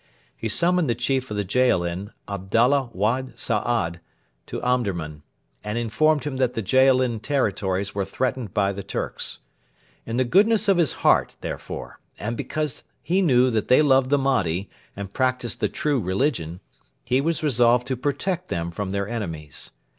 He 0.35 0.49
summoned 0.49 0.89
the 0.89 0.95
chief 0.95 1.29
of 1.29 1.37
the 1.37 1.45
Jaalin, 1.45 2.09
Abdalla 2.27 2.89
Wad 2.91 3.37
Saad, 3.37 3.99
to 4.47 4.59
Omdurman, 4.63 5.21
and 5.63 5.77
informed 5.77 6.23
him 6.23 6.37
that 6.37 6.55
the 6.55 6.63
Jaalin 6.63 7.21
territories 7.21 7.93
were 7.93 8.03
threatened 8.03 8.51
by 8.51 8.71
the 8.73 8.81
Turks. 8.81 9.37
In 10.07 10.17
the 10.17 10.23
goodness 10.23 10.67
of 10.67 10.77
his 10.77 10.91
heart, 11.05 11.35
therefore, 11.41 11.99
and 12.17 12.35
because 12.35 12.81
he 13.03 13.21
knew 13.21 13.51
that 13.51 13.67
they 13.67 13.83
loved 13.83 14.09
the 14.09 14.17
Mahdi 14.17 14.71
and 14.95 15.13
practised 15.13 15.59
the 15.59 15.69
true 15.69 15.99
religion, 16.01 16.61
he 17.05 17.21
was 17.21 17.43
resolved 17.43 17.85
to 17.85 17.95
protect 17.95 18.47
them 18.47 18.71
from 18.71 18.89
their 18.89 19.07
enemies. 19.07 19.69